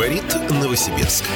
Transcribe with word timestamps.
Говорит 0.00 0.24
Новосибирск. 0.48 1.26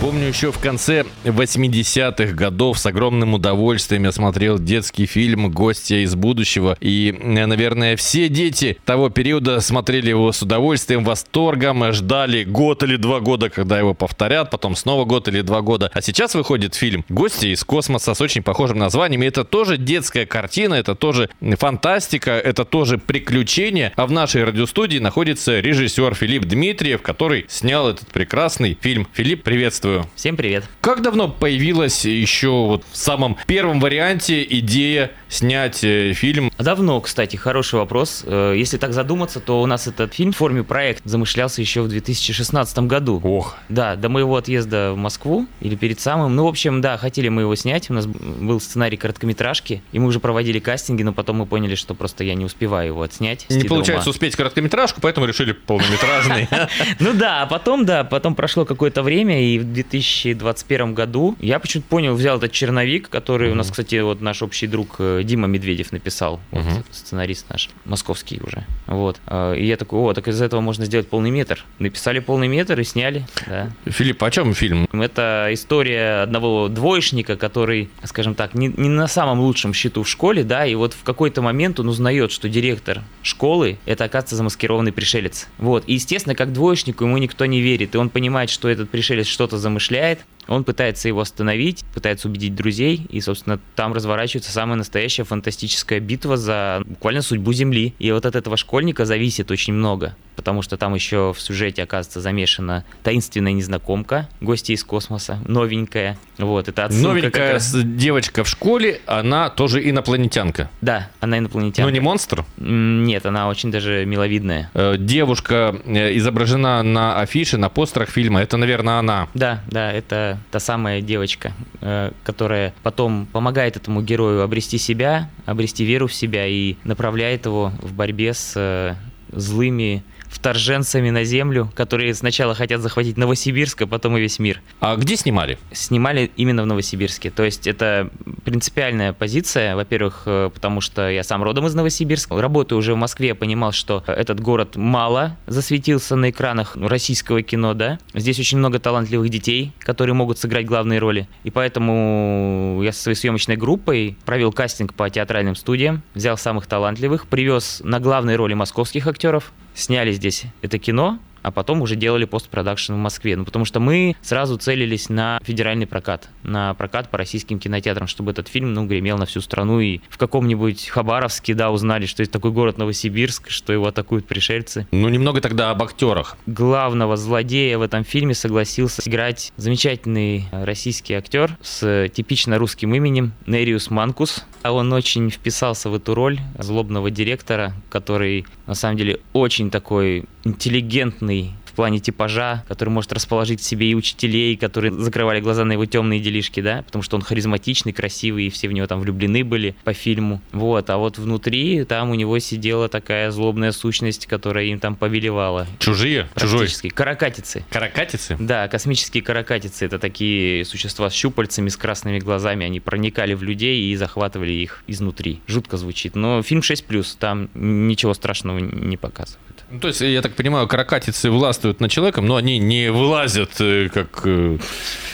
Помню, 0.00 0.28
еще 0.28 0.50
в 0.50 0.58
конце 0.58 1.04
80-х 1.24 2.32
годов 2.32 2.78
с 2.78 2.86
огромным 2.86 3.34
удовольствием 3.34 4.04
я 4.04 4.12
смотрел 4.12 4.58
детский 4.58 5.04
фильм 5.04 5.50
«Гостья 5.50 5.96
из 5.96 6.14
будущего». 6.14 6.74
И, 6.80 7.14
наверное, 7.20 7.96
все 7.96 8.30
дети 8.30 8.78
того 8.86 9.10
периода 9.10 9.60
смотрели 9.60 10.08
его 10.08 10.32
с 10.32 10.40
удовольствием, 10.40 11.04
восторгом, 11.04 11.92
ждали 11.92 12.44
год 12.44 12.82
или 12.82 12.96
два 12.96 13.20
года, 13.20 13.50
когда 13.50 13.78
его 13.78 13.92
повторят, 13.92 14.50
потом 14.50 14.74
снова 14.74 15.04
год 15.04 15.28
или 15.28 15.42
два 15.42 15.60
года. 15.60 15.90
А 15.92 16.00
сейчас 16.00 16.34
выходит 16.34 16.74
фильм 16.74 17.04
«Гости 17.10 17.48
из 17.48 17.62
космоса» 17.62 18.14
с 18.14 18.22
очень 18.22 18.42
похожим 18.42 18.78
названием. 18.78 19.22
И 19.22 19.26
это 19.26 19.44
тоже 19.44 19.76
детская 19.76 20.24
картина, 20.24 20.76
это 20.76 20.94
тоже 20.94 21.28
фантастика, 21.42 22.30
это 22.30 22.64
тоже 22.64 22.96
приключение. 22.96 23.92
А 23.96 24.06
в 24.06 24.12
нашей 24.12 24.44
радиостудии 24.44 24.98
находится 24.98 25.60
режиссер 25.60 26.14
Филипп 26.14 26.46
Дмитриев, 26.46 27.02
который 27.02 27.44
снял 27.48 27.86
этот 27.86 28.08
прекрасный 28.08 28.78
фильм. 28.80 29.06
Филипп, 29.12 29.42
приветствую. 29.42 29.89
Всем 30.14 30.36
привет. 30.36 30.64
Как 30.80 31.02
давно 31.02 31.28
появилась 31.28 32.04
еще 32.04 32.48
вот 32.48 32.84
в 32.90 32.96
самом 32.96 33.36
первом 33.46 33.80
варианте 33.80 34.42
идея 34.44 35.10
снять 35.28 35.82
э, 35.84 36.12
фильм? 36.12 36.50
Давно, 36.58 37.00
кстати, 37.00 37.36
хороший 37.36 37.76
вопрос. 37.78 38.22
Э, 38.26 38.54
Если 38.56 38.76
так 38.78 38.92
задуматься, 38.92 39.40
то 39.40 39.62
у 39.62 39.66
нас 39.66 39.86
этот 39.86 40.14
фильм 40.14 40.32
в 40.32 40.36
форме 40.36 40.62
проект 40.62 41.02
замышлялся 41.04 41.60
еще 41.60 41.82
в 41.82 41.88
2016 41.88 42.78
году. 42.80 43.20
Ох. 43.22 43.56
Да, 43.68 43.96
до 43.96 44.08
моего 44.08 44.36
отъезда 44.36 44.92
в 44.92 44.96
Москву 44.96 45.46
или 45.60 45.74
перед 45.74 46.00
самым. 46.00 46.34
Ну, 46.36 46.44
в 46.44 46.48
общем, 46.48 46.80
да, 46.80 46.96
хотели 46.96 47.28
мы 47.28 47.42
его 47.42 47.54
снять. 47.54 47.90
У 47.90 47.94
нас 47.94 48.06
был 48.06 48.60
сценарий 48.60 48.96
короткометражки, 48.96 49.82
и 49.92 49.98
мы 49.98 50.06
уже 50.06 50.20
проводили 50.20 50.58
кастинги, 50.58 51.02
но 51.02 51.12
потом 51.12 51.36
мы 51.36 51.46
поняли, 51.46 51.74
что 51.74 51.94
просто 51.94 52.24
я 52.24 52.34
не 52.34 52.44
успеваю 52.44 52.88
его 52.88 53.02
отснять. 53.02 53.46
Не 53.48 53.64
получается 53.64 54.06
дома. 54.06 54.10
успеть 54.10 54.36
короткометражку, 54.36 55.00
поэтому 55.00 55.26
решили 55.26 55.52
полнометражный. 55.52 56.48
Ну 56.98 57.12
да, 57.14 57.42
а 57.42 57.46
потом, 57.46 57.84
да, 57.84 58.04
потом 58.04 58.34
прошло 58.34 58.64
какое-то 58.64 59.02
время, 59.02 59.42
и 59.42 59.58
в 59.58 59.64
2021 59.82 60.94
году 60.94 61.36
я 61.40 61.58
почему-то 61.58 61.88
понял, 61.88 62.14
взял 62.14 62.38
этот 62.38 62.52
черновик, 62.52 63.08
который 63.08 63.50
у 63.50 63.54
нас, 63.54 63.70
кстати, 63.70 64.00
вот 64.00 64.20
наш 64.20 64.42
общий 64.42 64.66
друг 64.66 64.96
э, 64.98 65.22
Дима 65.24 65.46
Медведев 65.48 65.92
написал, 65.92 66.40
вот, 66.50 66.64
Мгм. 66.64 66.84
сценарист 66.90 67.48
наш, 67.50 67.70
московский 67.84 68.40
уже, 68.42 68.64
вот. 68.86 69.20
Э, 69.26 69.54
И 69.56 69.66
я 69.66 69.76
такой, 69.76 69.98
о, 70.00 70.12
так 70.14 70.28
из 70.28 70.40
этого 70.40 70.60
можно 70.60 70.84
сделать 70.84 71.08
полный 71.08 71.30
метр. 71.30 71.64
Написали 71.78 72.18
полный 72.20 72.48
метр 72.48 72.78
и 72.80 72.84
сняли, 72.84 73.26
да. 73.46 73.70
Филипп, 73.86 74.22
о 74.22 74.30
чем 74.30 74.54
фильм? 74.54 74.88
Это 74.92 75.48
история 75.52 76.22
одного 76.22 76.68
двоечника, 76.68 77.36
который, 77.36 77.90
скажем 78.04 78.34
так, 78.34 78.54
не, 78.54 78.68
не 78.68 78.88
на 78.88 79.08
самом 79.08 79.40
лучшем 79.40 79.74
счету 79.74 80.02
в 80.02 80.08
школе, 80.08 80.44
да, 80.44 80.66
и 80.66 80.74
вот 80.74 80.94
в 80.94 81.02
какой-то 81.02 81.42
момент 81.42 81.80
он 81.80 81.88
узнает, 81.88 82.30
что 82.32 82.48
директор 82.48 83.02
школы– 83.22 83.78
это, 83.86 84.04
оказывается, 84.04 84.36
замаскированный 84.36 84.92
пришелец. 84.92 85.48
Вот, 85.58 85.84
и, 85.86 85.94
естественно, 85.94 86.34
как 86.34 86.52
двоечнику 86.52 87.04
ему 87.04 87.18
никто 87.18 87.46
не 87.46 87.60
верит, 87.60 87.94
и 87.94 87.98
он 87.98 88.08
понимает, 88.10 88.50
что 88.50 88.68
этот 88.68 88.90
пришелец 88.90 89.26
что-то 89.26 89.58
замышляет, 89.70 90.24
он 90.50 90.64
пытается 90.64 91.08
его 91.08 91.20
остановить, 91.20 91.84
пытается 91.94 92.28
убедить 92.28 92.54
друзей, 92.54 93.06
и, 93.08 93.20
собственно, 93.20 93.58
там 93.76 93.92
разворачивается 93.92 94.50
самая 94.50 94.76
настоящая 94.76 95.22
фантастическая 95.24 96.00
битва 96.00 96.36
за 96.36 96.82
буквально 96.84 97.22
судьбу 97.22 97.52
Земли. 97.52 97.94
И 97.98 98.10
вот 98.10 98.26
от 98.26 98.34
этого 98.34 98.56
школьника 98.56 99.04
зависит 99.04 99.50
очень 99.52 99.72
много, 99.72 100.16
потому 100.36 100.62
что 100.62 100.76
там 100.76 100.94
еще 100.94 101.32
в 101.32 101.40
сюжете, 101.40 101.84
оказывается, 101.84 102.20
замешана 102.20 102.84
таинственная 103.04 103.52
незнакомка, 103.52 104.28
гостья 104.40 104.74
из 104.74 104.82
космоса, 104.82 105.38
новенькая. 105.46 106.18
Вот, 106.36 106.68
это 106.68 106.88
Новенькая 106.90 107.52
раз- 107.54 107.72
девочка 107.74 108.42
в 108.42 108.48
школе, 108.48 109.00
она 109.06 109.50
тоже 109.50 109.88
инопланетянка. 109.88 110.68
Да, 110.80 111.10
она 111.20 111.38
инопланетянка. 111.38 111.82
Но 111.88 111.90
не 111.94 112.00
монстр. 112.00 112.44
Нет, 112.58 113.24
она 113.24 113.48
очень 113.48 113.70
даже 113.70 114.04
миловидная. 114.04 114.70
Э, 114.74 114.96
Девушка 114.98 115.76
э, 115.84 116.16
изображена 116.16 116.82
на 116.82 117.20
афише, 117.20 117.56
на 117.56 117.68
постерах 117.68 118.08
фильма. 118.10 118.40
Это, 118.42 118.56
наверное, 118.56 118.98
она. 118.98 119.28
Да, 119.34 119.62
да, 119.70 119.92
это 119.92 120.39
та 120.50 120.60
самая 120.60 121.00
девочка, 121.00 121.52
э, 121.80 122.12
которая 122.24 122.72
потом 122.82 123.26
помогает 123.26 123.76
этому 123.76 124.02
герою 124.02 124.42
обрести 124.42 124.78
себя, 124.78 125.30
обрести 125.46 125.84
веру 125.84 126.06
в 126.06 126.14
себя 126.14 126.46
и 126.46 126.76
направляет 126.84 127.46
его 127.46 127.72
в 127.80 127.92
борьбе 127.92 128.34
с 128.34 128.54
э, 128.56 128.94
злыми 129.32 130.02
вторженцами 130.30 131.10
на 131.10 131.24
землю, 131.24 131.70
которые 131.74 132.14
сначала 132.14 132.54
хотят 132.54 132.80
захватить 132.80 133.16
Новосибирск, 133.16 133.82
а 133.82 133.86
потом 133.86 134.16
и 134.16 134.20
весь 134.20 134.38
мир. 134.38 134.62
А 134.80 134.96
где 134.96 135.16
снимали? 135.16 135.58
Снимали 135.72 136.30
именно 136.36 136.62
в 136.62 136.66
Новосибирске. 136.66 137.30
То 137.30 137.44
есть 137.44 137.66
это 137.66 138.10
принципиальная 138.44 139.12
позиция, 139.12 139.76
во-первых, 139.76 140.22
э, 140.26 140.50
потому 140.54 140.80
что 140.80 141.10
я 141.10 141.24
сам 141.24 141.42
родом 141.42 141.66
из 141.66 141.74
Новосибирска. 141.74 142.40
Работаю 142.40 142.78
уже 142.78 142.94
в 142.94 142.96
Москве, 142.96 143.28
я 143.28 143.34
понимал, 143.34 143.72
что 143.72 144.04
этот 144.06 144.40
город 144.40 144.76
мало 144.76 145.36
засветился 145.46 146.16
на 146.16 146.30
экранах 146.30 146.76
российского 146.76 147.42
кино, 147.42 147.74
да. 147.74 147.98
Здесь 148.14 148.38
очень 148.38 148.58
много 148.58 148.78
талантливых 148.78 149.28
детей, 149.28 149.72
которые 149.80 150.14
могут 150.14 150.38
сыграть 150.38 150.66
главные 150.66 151.00
роли. 151.00 151.28
И 151.42 151.50
поэтому 151.50 152.80
я 152.82 152.92
со 152.92 153.02
своей 153.02 153.16
съемочной 153.16 153.56
группой 153.56 154.16
провел 154.24 154.52
кастинг 154.52 154.94
по 154.94 155.10
театральным 155.10 155.56
студиям, 155.56 156.02
взял 156.14 156.38
самых 156.38 156.66
талантливых, 156.66 157.26
привез 157.26 157.80
на 157.84 157.98
главные 157.98 158.36
роли 158.36 158.54
московских 158.54 159.06
актеров, 159.06 159.52
сняли 159.74 160.12
здесь 160.12 160.44
это 160.62 160.78
кино, 160.78 161.18
а 161.42 161.50
потом 161.50 161.82
уже 161.82 161.96
делали 161.96 162.24
постпродакшн 162.24 162.94
в 162.94 162.98
Москве. 162.98 163.36
Ну, 163.36 163.44
потому 163.44 163.64
что 163.64 163.80
мы 163.80 164.16
сразу 164.22 164.56
целились 164.56 165.08
на 165.08 165.40
федеральный 165.42 165.86
прокат, 165.86 166.28
на 166.42 166.74
прокат 166.74 167.10
по 167.10 167.18
российским 167.18 167.58
кинотеатрам, 167.58 168.06
чтобы 168.06 168.30
этот 168.32 168.48
фильм, 168.48 168.74
ну, 168.74 168.86
гремел 168.86 169.18
на 169.18 169.26
всю 169.26 169.40
страну, 169.40 169.80
и 169.80 170.00
в 170.08 170.18
каком-нибудь 170.18 170.88
Хабаровске, 170.88 171.54
да, 171.54 171.70
узнали, 171.70 172.06
что 172.06 172.20
есть 172.22 172.32
такой 172.32 172.50
город 172.50 172.78
Новосибирск, 172.78 173.50
что 173.50 173.72
его 173.72 173.86
атакуют 173.86 174.26
пришельцы. 174.26 174.86
Ну, 174.90 175.08
немного 175.08 175.40
тогда 175.40 175.70
об 175.70 175.82
актерах. 175.82 176.36
Главного 176.46 177.16
злодея 177.16 177.78
в 177.78 177.82
этом 177.82 178.04
фильме 178.04 178.34
согласился 178.34 179.02
сыграть 179.02 179.52
замечательный 179.56 180.46
э, 180.50 180.64
российский 180.64 181.14
актер 181.14 181.56
с 181.62 182.08
типично 182.08 182.58
русским 182.58 182.94
именем 182.94 183.32
Нериус 183.46 183.90
Манкус. 183.90 184.44
А 184.62 184.72
он 184.72 184.92
очень 184.92 185.30
вписался 185.30 185.88
в 185.88 185.94
эту 185.94 186.14
роль 186.14 186.38
злобного 186.58 187.10
директора, 187.10 187.72
который 187.88 188.46
на 188.66 188.74
самом 188.74 188.98
деле 188.98 189.20
очень 189.32 189.70
такой 189.70 190.24
интеллигентный 190.44 191.29
в 191.70 191.72
плане 191.72 192.00
типажа, 192.00 192.64
который 192.68 192.90
может 192.90 193.12
расположить 193.12 193.60
в 193.60 193.64
себе 193.64 193.90
и 193.90 193.94
учителей, 193.94 194.56
которые 194.56 194.92
закрывали 194.92 195.40
глаза 195.40 195.64
на 195.64 195.72
его 195.72 195.86
темные 195.86 196.20
делишки, 196.20 196.60
да, 196.60 196.82
потому 196.82 197.02
что 197.02 197.16
он 197.16 197.22
харизматичный, 197.22 197.92
красивый, 197.92 198.46
и 198.46 198.50
все 198.50 198.68
в 198.68 198.72
него 198.72 198.86
там 198.86 199.00
влюблены 199.00 199.44
были 199.44 199.74
по 199.84 199.92
фильму. 199.92 200.40
Вот, 200.52 200.90
а 200.90 200.98
вот 200.98 201.18
внутри 201.18 201.84
там 201.84 202.10
у 202.10 202.14
него 202.14 202.38
сидела 202.40 202.88
такая 202.88 203.30
злобная 203.30 203.72
сущность, 203.72 204.26
которая 204.26 204.64
им 204.66 204.80
там 204.80 204.96
повелевала. 204.96 205.66
Чужие? 205.78 206.28
Чужой? 206.36 206.68
Каракатицы. 206.92 207.64
Каракатицы? 207.70 208.36
Да, 208.38 208.68
космические 208.68 209.22
каракатицы 209.22 209.86
это 209.86 209.98
такие 209.98 210.64
существа 210.64 211.08
с 211.08 211.12
щупальцами, 211.12 211.68
с 211.68 211.76
красными 211.76 212.18
глазами. 212.18 212.66
Они 212.66 212.80
проникали 212.80 213.34
в 213.34 213.42
людей 213.42 213.92
и 213.92 213.96
захватывали 213.96 214.52
их 214.52 214.82
изнутри. 214.86 215.40
Жутко 215.46 215.76
звучит. 215.76 216.16
Но 216.16 216.42
фильм 216.42 216.62
6 216.62 216.84
там 217.18 217.48
ничего 217.54 218.14
страшного 218.14 218.58
не 218.58 218.96
показывают. 218.96 219.49
Ну, 219.70 219.78
то 219.78 219.88
есть, 219.88 220.00
я 220.00 220.20
так 220.20 220.34
понимаю, 220.34 220.66
каракатицы 220.66 221.30
властвуют 221.30 221.80
над 221.80 221.90
человеком, 221.90 222.26
но 222.26 222.36
они 222.36 222.58
не 222.58 222.90
вылазят, 222.90 223.60
э, 223.60 223.88
как... 223.88 224.26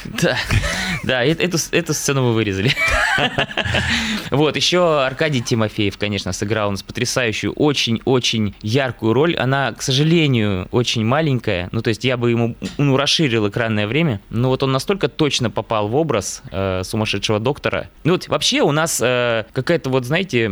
Да, 0.22 0.36
да, 1.04 1.24
эту, 1.24 1.58
эту 1.70 1.94
сцену 1.94 2.24
вы 2.26 2.34
вырезали. 2.34 2.72
Вот, 4.30 4.56
еще 4.56 5.04
Аркадий 5.04 5.40
Тимофеев, 5.40 5.96
конечно, 5.98 6.32
сыграл 6.32 6.68
у 6.68 6.70
нас 6.72 6.82
потрясающую, 6.82 7.52
очень-очень 7.52 8.54
яркую 8.60 9.12
роль. 9.12 9.36
Она, 9.36 9.72
к 9.72 9.82
сожалению, 9.82 10.66
очень 10.72 11.04
маленькая. 11.04 11.68
Ну, 11.70 11.80
то 11.80 11.88
есть 11.88 12.04
я 12.04 12.16
бы 12.16 12.30
ему 12.30 12.56
ну, 12.76 12.96
расширил 12.96 13.48
экранное 13.48 13.86
время. 13.86 14.20
Но 14.30 14.48
вот 14.48 14.64
он 14.64 14.72
настолько 14.72 15.08
точно 15.08 15.48
попал 15.48 15.88
в 15.88 15.94
образ 15.94 16.42
э, 16.50 16.82
сумасшедшего 16.84 17.38
доктора. 17.38 17.88
Ну, 18.02 18.12
вот 18.14 18.26
вообще 18.26 18.62
у 18.62 18.72
нас 18.72 19.00
э, 19.00 19.44
какая-то 19.52 19.90
вот, 19.90 20.04
знаете, 20.04 20.50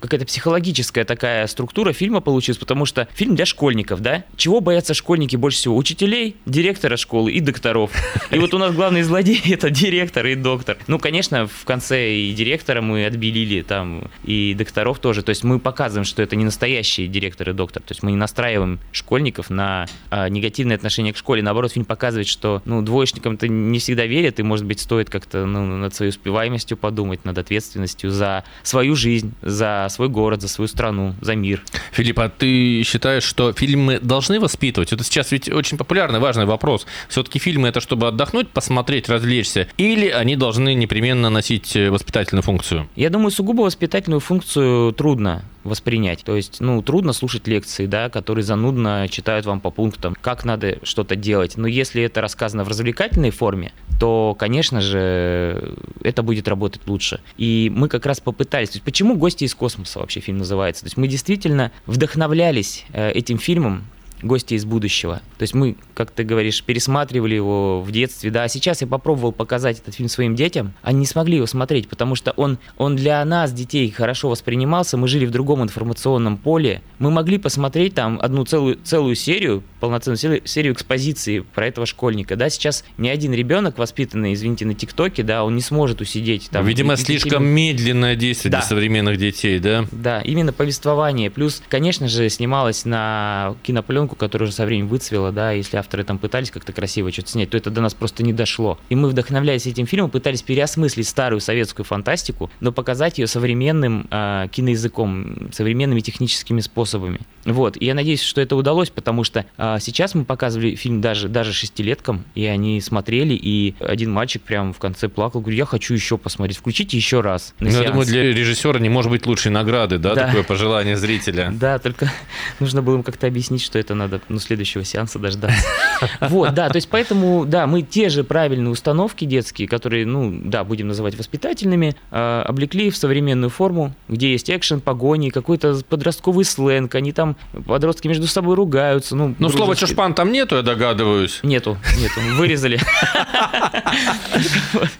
какая-то 0.00 0.26
психологическая 0.26 1.04
такая 1.04 1.46
структура 1.48 1.92
фильма 1.92 2.20
получилась, 2.20 2.58
потому 2.58 2.86
что 2.86 3.08
фильм 3.12 3.34
для 3.34 3.44
школьников, 3.44 4.00
да? 4.00 4.24
Чего 4.36 4.60
боятся 4.60 4.94
школьники 4.94 5.36
больше 5.36 5.58
всего? 5.58 5.76
Учителей, 5.76 6.36
директора 6.46 6.96
школы 6.96 7.32
и 7.32 7.40
докторов. 7.40 7.90
И 8.30 8.38
вот 8.38 8.54
у 8.54 8.58
нас 8.58 8.72
главный 8.72 8.95
злодей 9.02 9.42
это 9.50 9.70
директор 9.70 10.26
и 10.26 10.34
доктор. 10.34 10.76
Ну, 10.86 10.98
конечно, 10.98 11.46
в 11.46 11.64
конце 11.64 12.14
и 12.14 12.32
директора 12.32 12.80
мы 12.80 13.06
отбелили 13.06 13.62
там, 13.62 14.10
и 14.24 14.54
докторов 14.54 14.98
тоже. 14.98 15.22
То 15.22 15.30
есть 15.30 15.44
мы 15.44 15.58
показываем, 15.58 16.04
что 16.04 16.22
это 16.22 16.36
не 16.36 16.44
настоящий 16.44 17.06
директор 17.06 17.50
и 17.50 17.52
доктор. 17.52 17.82
То 17.82 17.92
есть 17.92 18.02
мы 18.02 18.10
не 18.10 18.16
настраиваем 18.16 18.78
школьников 18.92 19.50
на 19.50 19.86
а, 20.10 20.28
негативное 20.28 20.76
отношение 20.76 21.12
к 21.12 21.16
школе. 21.16 21.42
Наоборот, 21.42 21.72
фильм 21.72 21.84
показывает, 21.84 22.28
что 22.28 22.62
ну, 22.64 22.82
двоечникам-то 22.82 23.48
не 23.48 23.78
всегда 23.78 24.06
верят, 24.06 24.40
и, 24.40 24.42
может 24.42 24.66
быть, 24.66 24.80
стоит 24.80 25.10
как-то 25.10 25.46
ну, 25.46 25.64
над 25.64 25.94
своей 25.94 26.10
успеваемостью 26.10 26.76
подумать, 26.76 27.24
над 27.24 27.38
ответственностью 27.38 28.10
за 28.10 28.44
свою 28.62 28.96
жизнь, 28.96 29.32
за 29.42 29.86
свой 29.90 30.08
город, 30.08 30.42
за 30.42 30.48
свою 30.48 30.68
страну, 30.68 31.14
за 31.20 31.34
мир. 31.34 31.62
Филипп, 31.92 32.20
а 32.20 32.28
ты 32.28 32.82
считаешь, 32.84 33.24
что 33.24 33.52
фильмы 33.52 33.98
должны 34.00 34.40
воспитывать? 34.40 34.92
Это 34.92 35.04
сейчас 35.04 35.32
ведь 35.32 35.48
очень 35.48 35.78
популярный, 35.78 36.18
важный 36.18 36.44
вопрос. 36.44 36.86
Все-таки 37.08 37.38
фильмы 37.38 37.68
это 37.68 37.80
чтобы 37.80 38.08
отдохнуть, 38.08 38.48
посмотреть, 38.48 38.85
развлечься? 39.08 39.68
Или 39.76 40.08
они 40.08 40.36
должны 40.36 40.74
непременно 40.74 41.30
носить 41.30 41.76
э, 41.76 41.90
воспитательную 41.90 42.42
функцию? 42.42 42.88
Я 42.96 43.10
думаю, 43.10 43.30
сугубо 43.30 43.62
воспитательную 43.62 44.20
функцию 44.20 44.92
трудно 44.92 45.44
воспринять. 45.64 46.24
То 46.24 46.36
есть, 46.36 46.60
ну, 46.60 46.80
трудно 46.82 47.12
слушать 47.12 47.46
лекции, 47.46 47.86
да, 47.86 48.08
которые 48.08 48.44
занудно 48.44 49.08
читают 49.10 49.46
вам 49.46 49.60
по 49.60 49.70
пунктам, 49.70 50.16
как 50.20 50.44
надо 50.44 50.78
что-то 50.82 51.16
делать. 51.16 51.56
Но 51.56 51.66
если 51.66 52.02
это 52.02 52.20
рассказано 52.20 52.64
в 52.64 52.68
развлекательной 52.68 53.30
форме, 53.30 53.72
то, 53.98 54.36
конечно 54.38 54.80
же, 54.80 55.74
это 56.02 56.22
будет 56.22 56.48
работать 56.48 56.82
лучше. 56.86 57.20
И 57.36 57.70
мы 57.74 57.88
как 57.88 58.06
раз 58.06 58.20
попытались. 58.20 58.70
То 58.70 58.76
есть, 58.76 58.84
почему 58.84 59.16
«Гости 59.16 59.44
из 59.44 59.54
космоса» 59.54 59.98
вообще 59.98 60.20
фильм 60.20 60.38
называется? 60.38 60.82
То 60.82 60.86
есть 60.86 60.96
мы 60.96 61.08
действительно 61.08 61.72
вдохновлялись 61.86 62.84
э, 62.92 63.10
этим 63.10 63.38
фильмом, 63.38 63.84
гости 64.22 64.54
из 64.54 64.64
будущего. 64.64 65.20
То 65.38 65.42
есть 65.42 65.54
мы, 65.54 65.76
как 65.94 66.10
ты 66.10 66.24
говоришь, 66.24 66.62
пересматривали 66.62 67.34
его 67.34 67.80
в 67.80 67.90
детстве, 67.92 68.30
да, 68.30 68.44
а 68.44 68.48
сейчас 68.48 68.80
я 68.80 68.86
попробовал 68.86 69.32
показать 69.32 69.80
этот 69.80 69.94
фильм 69.94 70.08
своим 70.08 70.34
детям, 70.34 70.74
они 70.82 71.00
не 71.00 71.06
смогли 71.06 71.36
его 71.36 71.46
смотреть, 71.46 71.88
потому 71.88 72.14
что 72.14 72.32
он, 72.32 72.58
он 72.76 72.96
для 72.96 73.24
нас, 73.24 73.52
детей, 73.52 73.90
хорошо 73.90 74.28
воспринимался, 74.28 74.96
мы 74.96 75.08
жили 75.08 75.26
в 75.26 75.30
другом 75.30 75.62
информационном 75.62 76.36
поле, 76.36 76.82
мы 76.98 77.10
могли 77.10 77.38
посмотреть 77.38 77.94
там 77.94 78.18
одну 78.20 78.44
целую, 78.44 78.78
целую 78.82 79.14
серию, 79.14 79.62
полноценную 79.80 80.18
серию, 80.18 80.42
серию 80.44 80.72
экспозиции 80.72 81.40
про 81.40 81.66
этого 81.66 81.86
школьника, 81.86 82.36
да, 82.36 82.48
сейчас 82.48 82.84
ни 82.98 83.08
один 83.08 83.32
ребенок, 83.32 83.78
воспитанный, 83.78 84.32
извините, 84.34 84.64
на 84.66 84.74
ТикТоке, 84.74 85.22
да, 85.22 85.44
он 85.44 85.54
не 85.54 85.62
сможет 85.62 86.00
усидеть 86.00 86.48
там. 86.50 86.64
Видимо, 86.64 86.94
и, 86.94 86.96
слишком 86.96 87.42
фильм... 87.42 87.46
медленное 87.46 88.16
действие 88.16 88.50
да. 88.50 88.58
для 88.60 88.66
современных 88.66 89.18
детей, 89.18 89.58
да? 89.58 89.84
Да, 89.92 90.20
именно 90.22 90.52
повествование, 90.52 91.30
плюс, 91.30 91.62
конечно 91.68 92.08
же, 92.08 92.28
снималось 92.28 92.84
на 92.84 93.54
кинопленку 93.62 94.06
пленку, 94.06 94.16
которая 94.16 94.48
уже 94.48 94.54
со 94.54 94.64
временем 94.64 94.88
выцвела, 94.88 95.32
да, 95.32 95.52
если 95.52 95.76
авторы 95.76 96.04
там 96.04 96.18
пытались 96.18 96.50
как-то 96.50 96.72
красиво 96.72 97.10
что-то 97.10 97.30
снять, 97.30 97.50
то 97.50 97.56
это 97.56 97.70
до 97.70 97.80
нас 97.80 97.94
просто 97.94 98.22
не 98.22 98.32
дошло. 98.32 98.78
И 98.88 98.94
мы, 98.94 99.08
вдохновляясь 99.08 99.66
этим 99.66 99.86
фильмом, 99.86 100.10
пытались 100.10 100.42
переосмыслить 100.42 101.08
старую 101.08 101.40
советскую 101.40 101.84
фантастику, 101.84 102.50
но 102.60 102.72
показать 102.72 103.18
ее 103.18 103.26
современным 103.26 104.06
э, 104.10 104.48
киноязыком, 104.52 105.50
современными 105.52 106.00
техническими 106.00 106.60
способами. 106.60 107.20
Вот, 107.44 107.76
и 107.80 107.84
я 107.84 107.94
надеюсь, 107.94 108.22
что 108.22 108.40
это 108.40 108.56
удалось, 108.56 108.90
потому 108.90 109.24
что 109.24 109.40
э, 109.40 109.46
сейчас 109.80 110.14
мы 110.14 110.24
показывали 110.24 110.74
фильм 110.74 111.00
даже, 111.00 111.28
даже 111.28 111.52
шестилеткам, 111.52 112.24
и 112.34 112.44
они 112.46 112.80
смотрели, 112.80 113.34
и 113.34 113.74
один 113.80 114.12
мальчик 114.12 114.42
прям 114.42 114.72
в 114.72 114.78
конце 114.78 115.08
плакал, 115.08 115.40
говорю, 115.40 115.56
я 115.56 115.64
хочу 115.64 115.94
еще 115.94 116.18
посмотреть, 116.18 116.58
включите 116.58 116.96
еще 116.96 117.20
раз. 117.20 117.54
Ну, 117.60 117.68
я 117.68 117.90
думаю, 117.90 118.06
для 118.06 118.22
режиссера 118.22 118.78
не 118.78 118.88
может 118.88 119.10
быть 119.10 119.26
лучшей 119.26 119.50
награды, 119.50 119.98
да, 119.98 120.14
да. 120.14 120.26
такое 120.26 120.42
пожелание 120.42 120.96
зрителя. 120.96 121.52
Да, 121.66 121.78
только 121.78 122.12
нужно 122.60 122.82
было 122.82 122.96
им 122.96 123.02
как-то 123.02 123.26
объяснить, 123.26 123.62
что 123.62 123.78
это 123.78 123.94
надо 123.94 124.20
ну, 124.28 124.38
следующего 124.38 124.84
сеанса 124.84 125.18
дождаться. 125.18 125.66
Вот, 126.20 126.54
да, 126.54 126.68
то 126.68 126.76
есть 126.76 126.88
поэтому, 126.88 127.44
да, 127.46 127.66
мы 127.66 127.82
те 127.82 128.08
же 128.08 128.24
правильные 128.24 128.70
установки 128.70 129.24
детские, 129.24 129.68
которые, 129.68 130.06
ну, 130.06 130.32
да, 130.44 130.64
будем 130.64 130.88
называть 130.88 131.16
воспитательными, 131.16 131.96
э, 132.10 132.42
облекли 132.46 132.90
в 132.90 132.96
современную 132.96 133.50
форму, 133.50 133.94
где 134.08 134.32
есть 134.32 134.50
экшен, 134.50 134.80
погони, 134.80 135.30
какой-то 135.30 135.80
подростковый 135.88 136.44
сленг, 136.44 136.94
они 136.94 137.12
там, 137.12 137.36
подростки 137.66 138.08
между 138.08 138.26
собой 138.26 138.54
ругаются. 138.56 139.16
Ну, 139.16 139.34
ну 139.38 139.48
слова 139.48 139.76
чушпан 139.76 140.14
там 140.14 140.32
нету, 140.32 140.56
я 140.56 140.62
догадываюсь. 140.62 141.40
Нету, 141.42 141.76
нету, 141.98 142.20
вырезали. 142.36 142.80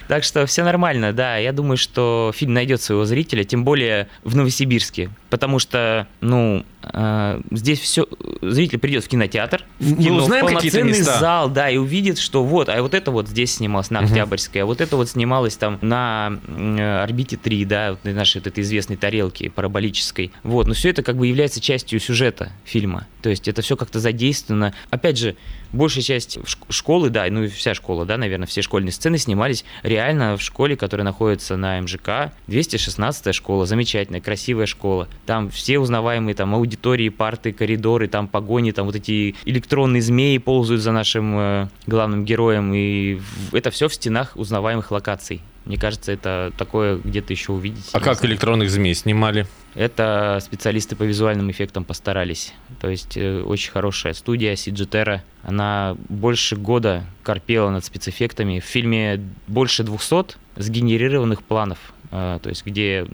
Так 0.09 0.23
что 0.25 0.47
все 0.47 0.63
нормально, 0.63 1.13
да, 1.13 1.37
я 1.37 1.53
думаю, 1.53 1.77
что 1.77 2.33
фильм 2.35 2.55
найдет 2.55 2.81
своего 2.81 3.05
зрителя, 3.05 3.43
тем 3.45 3.65
более 3.65 4.09
в 4.23 4.37
Новосибирске, 4.37 5.11
потому 5.31 5.59
что, 5.59 6.07
ну, 6.21 6.65
э, 6.83 7.41
здесь 7.51 7.81
все, 7.81 8.07
зритель 8.41 8.79
придет 8.79 9.05
в 9.05 9.09
кинотеатр, 9.09 9.65
Мы 9.81 10.13
узнаем 10.13 10.47
в 10.47 10.55
полноценный 10.87 10.99
места. 11.07 11.21
зал, 11.21 11.51
да, 11.51 11.71
и 11.71 11.77
увидит, 11.77 12.19
что 12.19 12.45
вот, 12.45 12.69
а 12.69 12.81
вот 12.83 12.95
это 12.95 13.11
вот 13.11 13.29
здесь 13.29 13.55
снималось 13.55 13.91
на 13.91 14.01
Октябрьской, 14.01 14.63
а 14.63 14.67
вот 14.67 14.81
это 14.81 14.97
вот 14.97 15.09
снималось 15.09 15.57
там 15.57 15.79
на 15.81 16.39
э, 16.47 17.03
орбите 17.03 17.37
3, 17.37 17.65
да, 17.65 17.91
вот 17.93 18.05
нашей 18.05 18.39
вот 18.39 18.47
этой 18.47 18.63
известной 18.63 18.97
тарелки 18.97 19.49
параболической. 19.49 20.33
Вот, 20.43 20.67
но 20.67 20.75
все 20.75 20.91
это 20.91 21.03
как 21.03 21.17
бы 21.17 21.27
является 21.27 21.61
частью 21.61 22.01
сюжета 22.01 22.53
фильма. 22.65 23.07
То 23.23 23.31
есть 23.31 23.49
это 23.49 23.63
все 23.63 23.77
как-то 23.77 23.99
задействовано. 23.99 24.73
Опять 24.91 25.19
же, 25.19 25.37
большая 25.73 26.03
часть 26.03 26.39
школы, 26.69 27.11
да, 27.11 27.27
ну 27.29 27.45
и 27.45 27.49
вся 27.49 27.75
школа, 27.75 28.05
да, 28.05 28.17
наверное, 28.17 28.47
все 28.47 28.63
школьные 28.63 28.93
сцены 28.93 29.19
снимались 29.19 29.65
реально 29.83 30.37
в 30.37 30.43
школе, 30.43 30.77
которая 30.77 31.05
находится 31.05 31.57
на 31.57 31.81
МЖК. 31.81 32.33
216 32.47 33.35
школа, 33.35 33.67
замечательная, 33.67 34.21
красивая 34.21 34.67
школа. 34.67 35.09
Там 35.27 35.51
все 35.51 35.79
узнаваемые 35.79 36.35
там 36.35 36.55
аудитории, 36.55 37.09
парты, 37.09 37.53
коридоры, 37.53 38.09
там 38.09 38.29
погони, 38.29 38.71
там 38.71 38.87
вот 38.87 38.97
эти 38.97 39.35
электронные 39.45 40.03
змеи 40.03 40.39
ползают 40.39 40.76
за 40.81 40.93
нашим 40.93 41.39
э, 41.39 41.69
главным 41.87 42.25
героем, 42.25 42.73
и 42.75 43.21
это 43.53 43.71
все 43.71 43.89
в 43.89 43.95
стенах 43.95 44.33
узнаваемых 44.37 44.91
локаций. 44.91 45.43
Мне 45.67 45.79
кажется, 45.79 46.13
это 46.13 46.53
такое 46.57 46.99
где-то 46.99 47.33
еще 47.33 47.53
увидеть. 47.53 47.91
А 47.93 47.99
как 47.99 48.25
электронных 48.25 48.71
змей 48.71 48.95
снимали? 48.95 49.47
Это 49.75 50.39
специалисты 50.41 50.95
по 50.95 51.03
визуальным 51.03 51.51
эффектам 51.51 51.85
постарались. 51.85 52.55
То 52.81 52.89
есть 52.89 53.17
э, 53.17 53.43
очень 53.43 53.73
хорошая 53.73 54.15
студия 54.15 54.55
CGTerra. 54.55 55.21
Она 55.43 55.97
больше 56.09 56.55
года 56.55 57.05
корпела 57.25 57.71
над 57.71 57.85
спецэффектами. 57.85 58.61
В 58.61 58.65
фильме 58.65 59.21
больше 59.49 59.83
200 59.83 60.37
сгенерированных 60.57 61.43
планов 61.43 61.79
то 62.11 62.41
есть 62.45 62.65
где 62.65 63.07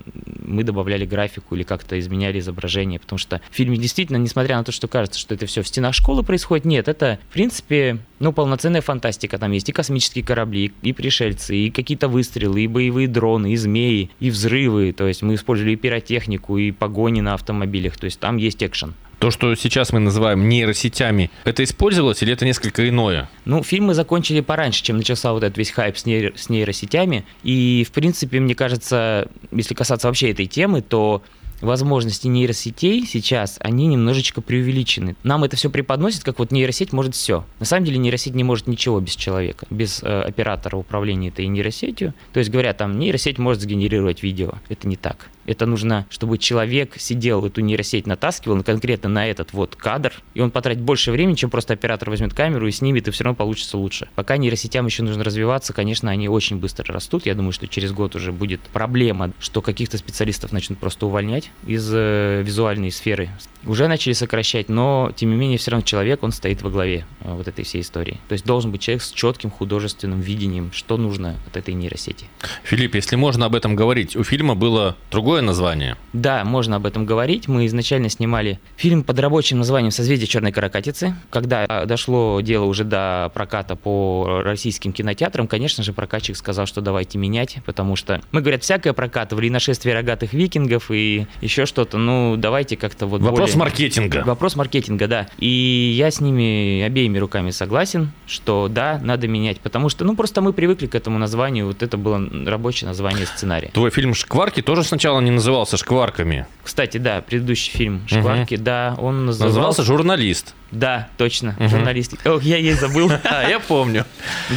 мы 0.45 0.65
добавляли 0.65 1.05
графику 1.05 1.55
или 1.55 1.63
как-то 1.63 1.99
изменяли 1.99 2.39
изображение, 2.39 2.99
потому 2.99 3.19
что 3.19 3.41
в 3.51 3.55
фильме 3.55 3.77
действительно, 3.77 4.17
несмотря 4.17 4.57
на 4.57 4.65
то, 4.65 4.73
что 4.73 4.89
кажется, 4.89 5.19
что 5.19 5.35
это 5.35 5.47
все 5.47 5.63
в 5.63 5.69
стенах 5.69 5.95
школы 5.95 6.23
происходит, 6.23 6.65
нет, 6.65 6.89
это, 6.89 7.19
в 7.31 7.33
принципе, 7.33 7.99
ну, 8.19 8.33
полноценная 8.33 8.81
фантастика, 8.81 9.39
там 9.39 9.53
есть 9.53 9.69
и 9.69 9.73
космические 9.73 10.25
корабли, 10.25 10.73
и 10.83 10.93
пришельцы, 10.93 11.57
и 11.57 11.71
какие-то 11.71 12.09
выстрелы, 12.09 12.63
и 12.63 12.67
боевые 12.67 13.09
дроны, 13.09 13.53
и 13.53 13.57
змеи, 13.57 14.11
и 14.21 14.31
взрывы, 14.31 14.93
то 14.93 15.07
есть 15.07 15.23
мы 15.23 15.35
использовали 15.35 15.73
и 15.73 15.77
пиротехнику, 15.77 16.59
и 16.59 16.71
погони 16.71 17.21
на 17.21 17.35
автомобилях, 17.35 17.97
то 17.97 18.05
есть 18.05 18.21
там 18.21 18.37
есть 18.37 18.63
экшен. 18.63 18.95
То, 19.23 19.31
что 19.31 19.55
сейчас 19.55 19.93
мы 19.93 20.01
называем 20.01 20.49
нейросетями, 20.49 21.31
это 21.45 21.63
использовалось 21.63 22.21
или 22.25 22.33
это 22.33 22.45
несколько 22.45 22.89
иное? 22.89 23.31
Ну, 23.45 23.63
фильмы 23.63 23.95
закончили 23.95 24.41
пораньше, 24.41 24.83
чем 24.83 24.97
начался 24.97 25.33
вот 25.33 25.45
этот 25.45 25.57
весь 25.59 25.71
хайп 25.71 25.97
с, 25.97 26.05
нейро- 26.07 26.37
с 26.37 26.49
нейросетями. 26.49 27.25
И, 27.45 27.87
в 27.89 27.93
принципе, 27.93 28.41
мне 28.41 28.57
кажется, 28.57 29.29
если 29.53 29.75
касаться 29.75 30.09
вообще 30.09 30.33
этой 30.33 30.47
темы, 30.47 30.83
то 30.83 31.23
возможности 31.61 32.27
нейросетей 32.27 33.07
сейчас, 33.07 33.59
они 33.61 33.87
немножечко 33.87 34.41
преувеличены. 34.41 35.15
Нам 35.23 35.45
это 35.45 35.57
все 35.57 35.71
преподносит, 35.71 36.25
как 36.25 36.41
вот 36.41 36.51
нейросеть 36.51 36.93
может 36.93 37.15
все. 37.15 37.45
На 37.61 37.65
самом 37.65 37.85
деле 37.85 37.99
нейросеть 37.99 38.35
не 38.35 38.43
может 38.43 38.67
ничего 38.67 38.99
без 38.99 39.15
человека, 39.15 39.67
без 39.71 40.03
э, 40.03 40.23
оператора 40.23 40.77
управления 40.77 41.29
этой 41.29 41.47
нейросетью. 41.47 42.13
То 42.33 42.41
есть 42.41 42.51
говорят, 42.51 42.79
там 42.79 42.99
нейросеть 42.99 43.39
может 43.39 43.63
сгенерировать 43.63 44.25
видео. 44.25 44.55
Это 44.69 44.89
не 44.89 44.97
так. 44.97 45.29
Это 45.47 45.67
нужно, 45.67 46.07
чтобы 46.11 46.39
человек 46.39 46.95
сидел, 46.99 47.45
эту 47.45 47.61
нейросеть 47.61 48.07
натаскивал 48.07 48.63
конкретно 48.63 49.09
на 49.09 49.27
этот 49.27 49.53
вот 49.53 49.77
кадр, 49.77 50.13
и 50.35 50.41
он 50.41 50.51
потратит 50.51 50.83
больше 50.83 51.11
времени, 51.13 51.35
чем 51.35 51.51
просто 51.51 51.75
оператор 51.75 52.11
возьмет 52.11 52.35
камеру 52.35 52.67
и 52.67 52.71
снимет, 52.71 53.09
и 53.09 53.11
все 53.11 53.25
равно 53.25 53.37
получится 53.37 53.77
лучше. 53.77 54.09
Пока 54.15 54.37
нейросетям 54.37 54.87
еще 54.87 55.03
нужно 55.03 55.25
развиваться, 55.25 55.73
конечно, 55.73 56.11
они 56.11 56.29
очень 56.29 56.57
быстро 56.59 56.93
растут. 56.93 57.27
Я 57.27 57.35
думаю, 57.35 57.53
что 57.53 57.67
через 57.67 57.93
год 57.93 58.15
уже 58.15 58.33
будет 58.33 58.61
проблема, 58.61 59.33
что 59.41 59.63
каких-то 59.63 59.99
специалистов 59.99 60.53
начнут 60.53 60.79
просто 60.79 61.07
увольнять 61.07 61.51
из 61.67 61.91
э, 61.93 62.43
визуальной 62.45 62.91
сферы. 62.91 63.31
Уже 63.65 63.89
начали 63.89 64.13
сокращать, 64.13 64.69
но 64.69 65.13
тем 65.15 65.31
не 65.31 65.37
менее 65.37 65.59
все 65.59 65.71
равно 65.71 65.85
человек, 65.85 66.23
он 66.23 66.33
стоит 66.33 66.63
во 66.63 66.71
главе 66.71 67.05
э, 67.21 67.35
вот 67.35 67.49
этой 67.49 67.65
всей 67.65 67.81
истории. 67.81 68.19
То 68.29 68.35
есть 68.35 68.45
должен 68.45 68.71
быть 68.71 68.81
человек 68.81 69.03
с 69.03 69.11
четким 69.11 69.51
художественным 69.51 70.21
видением, 70.21 70.71
что 70.73 70.97
нужно 70.97 71.37
от 71.47 71.57
этой 71.57 71.75
нейросети. 71.75 72.27
Филипп, 72.65 72.95
если 72.95 73.17
можно 73.17 73.47
об 73.47 73.55
этом 73.55 73.77
говорить, 73.77 74.17
у 74.17 74.25
фильма 74.25 74.55
было 74.55 74.97
другое 75.11 75.32
название. 75.41 75.97
Да, 76.13 76.45
можно 76.45 76.77
об 76.77 76.87
этом 76.87 77.07
говорить. 77.07 77.49
Мы 77.49 77.67
изначально 77.67 78.09
снимали 78.09 78.61
фильм 78.77 79.03
под 79.03 79.19
рабочим 79.19 79.59
названием 79.59 79.91
«Созвездие 79.91 80.27
черной 80.29 80.53
каракатицы». 80.53 81.15
Когда 81.31 81.65
а, 81.69 81.87
дошло 81.87 82.41
дело 82.41 82.65
уже 82.65 82.85
до 82.85 83.31
проката 83.35 83.77
по 83.77 84.43
российским 84.45 84.93
кинотеатрам, 84.93 85.47
конечно 85.47 85.83
же, 85.83 85.93
прокатчик 85.93 86.37
сказал, 86.37 86.67
что 86.67 86.81
давайте 86.81 87.19
менять, 87.19 87.59
потому 87.65 87.97
что 87.97 88.21
мы, 88.33 88.41
говорят, 88.41 88.63
всякое 88.63 88.93
прокатывали, 88.93 89.47
и 89.47 89.51
нашествие 89.51 89.95
рогатых 89.95 90.33
викингов, 90.33 90.91
и 90.91 91.27
еще 91.41 91.67
что-то. 91.67 91.99
Ну, 91.99 92.37
давайте 92.37 92.77
как-то 92.77 93.07
вот 93.07 93.21
Вопрос 93.21 93.51
более... 93.51 93.59
маркетинга. 93.59 94.23
Вопрос 94.27 94.57
маркетинга, 94.57 95.09
да. 95.09 95.29
И 95.39 95.95
я 95.97 96.11
с 96.11 96.21
ними 96.21 96.83
обеими 96.83 97.19
руками 97.19 97.51
согласен, 97.51 98.13
что 98.27 98.69
да, 98.69 99.01
надо 99.03 99.29
менять, 99.29 99.61
потому 99.61 99.89
что, 99.89 100.05
ну, 100.05 100.17
просто 100.17 100.41
мы 100.41 100.53
привыкли 100.53 100.87
к 100.87 100.95
этому 100.95 101.19
названию, 101.19 101.67
вот 101.67 101.83
это 101.83 101.97
было 101.97 102.21
рабочее 102.47 102.89
название 102.89 103.27
сценария. 103.27 103.71
Твой 103.73 103.91
фильм 103.91 104.15
«Шкварки» 104.15 104.63
тоже 104.63 104.83
сначала 104.83 105.21
не 105.23 105.31
назывался 105.31 105.77
«Шкварками». 105.77 106.47
Кстати, 106.63 106.99
да, 106.99 107.21
предыдущий 107.21 107.73
фильм 107.73 108.03
«Шкварки», 108.07 108.55
угу. 108.55 108.63
да, 108.63 108.95
он 108.99 109.27
назывался... 109.27 109.57
Назывался 109.57 109.83
«Журналист». 109.83 110.55
Да, 110.71 111.09
точно, 111.19 111.55
угу. 111.59 111.69
журналист. 111.69 112.15
Ох, 112.27 112.43
я 112.43 112.57
ей 112.57 112.73
забыл. 112.73 113.11
А, 113.25 113.49
я 113.49 113.61
помню. 113.61 114.05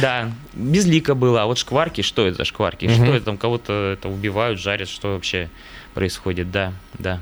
Да, 0.00 0.30
безлика 0.54 1.14
было. 1.14 1.42
А 1.42 1.46
вот 1.46 1.58
шкварки, 1.58 2.00
что 2.00 2.26
это 2.26 2.38
за 2.38 2.44
шкварки? 2.44 2.88
Что 2.88 3.14
это 3.14 3.26
там 3.26 3.38
кого-то 3.38 3.92
это 3.92 4.08
убивают, 4.08 4.58
жарят, 4.58 4.88
что 4.88 5.14
вообще 5.14 5.50
происходит? 5.94 6.50
Да, 6.50 6.72
да. 6.98 7.20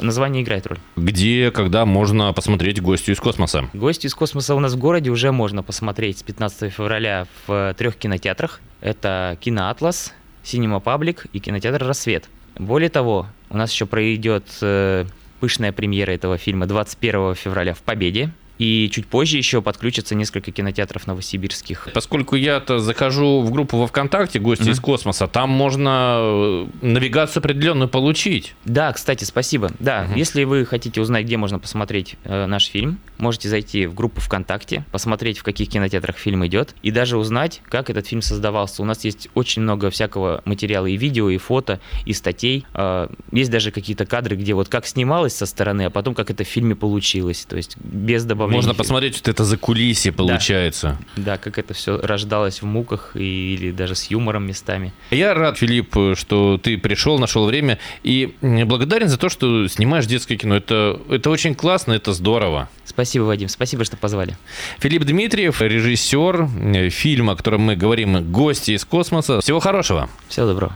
Название 0.00 0.42
играет 0.42 0.66
роль. 0.66 0.78
Где, 0.96 1.50
когда 1.50 1.84
можно 1.84 2.32
посмотреть 2.32 2.80
«Гостю 2.80 3.12
из 3.12 3.20
космоса»? 3.20 3.68
«Гостю 3.72 4.06
из 4.06 4.14
космоса» 4.14 4.54
у 4.54 4.60
нас 4.60 4.74
в 4.74 4.78
городе 4.78 5.10
уже 5.10 5.32
можно 5.32 5.62
посмотреть 5.62 6.18
с 6.18 6.22
15 6.22 6.72
февраля 6.72 7.26
в 7.46 7.74
трех 7.76 7.96
кинотеатрах. 7.96 8.60
Это 8.80 9.36
«Киноатлас», 9.40 10.12
Cinema 10.44 10.82
Public 10.82 11.28
и 11.32 11.40
кинотеатр 11.40 11.84
«Рассвет». 11.84 12.28
Более 12.58 12.90
того, 12.90 13.26
у 13.50 13.56
нас 13.56 13.72
еще 13.72 13.86
пройдет 13.86 14.44
э, 14.60 15.06
пышная 15.40 15.72
премьера 15.72 16.12
этого 16.12 16.38
фильма 16.38 16.66
21 16.66 17.34
февраля 17.34 17.74
в 17.74 17.80
Победе. 17.82 18.30
И 18.58 18.90
чуть 18.92 19.06
позже 19.06 19.36
еще 19.36 19.62
подключатся 19.62 20.16
несколько 20.16 20.50
кинотеатров 20.50 21.06
новосибирских. 21.06 21.88
Поскольку 21.94 22.34
я-то 22.34 22.80
захожу 22.80 23.40
в 23.40 23.52
группу 23.52 23.78
во 23.78 23.86
ВКонтакте 23.86 24.40
«Гости 24.40 24.64
mm-hmm. 24.64 24.72
из 24.72 24.80
космоса», 24.80 25.28
там 25.28 25.48
можно 25.50 26.16
э, 26.18 26.66
навигацию 26.82 27.40
определенную 27.40 27.88
получить. 27.88 28.56
Да, 28.64 28.92
кстати, 28.92 29.22
спасибо. 29.22 29.70
Да, 29.78 30.04
mm-hmm. 30.04 30.18
если 30.18 30.42
вы 30.42 30.66
хотите 30.66 31.00
узнать, 31.00 31.24
где 31.24 31.36
можно 31.36 31.60
посмотреть 31.60 32.16
э, 32.24 32.46
наш 32.46 32.66
фильм, 32.66 32.98
можете 33.18 33.48
зайти 33.48 33.86
в 33.86 33.94
группу 33.94 34.20
ВКонтакте, 34.20 34.84
посмотреть, 34.92 35.38
в 35.38 35.42
каких 35.42 35.68
кинотеатрах 35.68 36.16
фильм 36.16 36.46
идет, 36.46 36.74
и 36.82 36.90
даже 36.90 37.18
узнать, 37.18 37.60
как 37.68 37.90
этот 37.90 38.06
фильм 38.06 38.22
создавался. 38.22 38.82
У 38.82 38.84
нас 38.84 39.04
есть 39.04 39.28
очень 39.34 39.62
много 39.62 39.90
всякого 39.90 40.42
материала 40.44 40.86
и 40.86 40.96
видео, 40.96 41.30
и 41.30 41.38
фото, 41.38 41.80
и 42.04 42.12
статей. 42.12 42.66
Э, 42.74 43.08
есть 43.32 43.50
даже 43.50 43.70
какие-то 43.70 44.06
кадры, 44.06 44.36
где 44.36 44.54
вот 44.54 44.68
как 44.68 44.86
снималось 44.86 45.34
со 45.34 45.46
стороны, 45.46 45.82
а 45.82 45.90
потом 45.90 46.14
как 46.14 46.30
это 46.30 46.44
в 46.44 46.48
фильме 46.48 46.74
получилось. 46.74 47.46
То 47.48 47.56
есть 47.56 47.76
без 47.78 48.24
добавления 48.24 48.58
можно 48.58 48.74
посмотреть, 48.74 49.16
что 49.16 49.30
это 49.30 49.44
за 49.44 49.56
кулиси 49.56 50.10
получается. 50.10 50.98
Да, 51.16 51.22
да 51.22 51.38
как 51.38 51.58
это 51.58 51.74
все 51.74 51.98
рождалось 52.00 52.62
в 52.62 52.66
муках 52.66 53.12
или 53.14 53.70
даже 53.70 53.94
с 53.94 54.04
юмором 54.10 54.46
местами. 54.46 54.92
Я 55.10 55.34
рад, 55.34 55.58
Филипп, 55.58 55.94
что 56.16 56.58
ты 56.58 56.78
пришел, 56.78 57.18
нашел 57.18 57.46
время 57.46 57.78
и 58.02 58.34
благодарен 58.40 59.08
за 59.08 59.18
то, 59.18 59.28
что 59.28 59.66
снимаешь 59.68 60.06
детское 60.06 60.36
кино. 60.36 60.56
Это, 60.56 61.00
это 61.08 61.30
очень 61.30 61.54
классно, 61.54 61.92
это 61.92 62.12
здорово. 62.12 62.68
Спасибо, 62.88 63.24
Вадим, 63.24 63.48
спасибо, 63.48 63.84
что 63.84 63.98
позвали. 63.98 64.36
Филипп 64.78 65.04
Дмитриев, 65.04 65.60
режиссер 65.60 66.90
фильма, 66.90 67.34
о 67.34 67.36
котором 67.36 67.60
мы 67.60 67.76
говорим 67.76 68.32
«Гости 68.32 68.70
из 68.70 68.84
космоса». 68.86 69.40
Всего 69.40 69.60
хорошего. 69.60 70.08
Всего 70.28 70.46
доброго. 70.46 70.74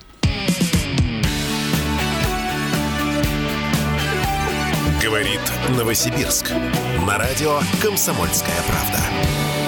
Говорит 5.03 5.41
Новосибирск. 5.71 6.53
На 7.07 7.17
радио 7.17 7.61
«Комсомольская 7.81 8.61
правда». 8.69 9.62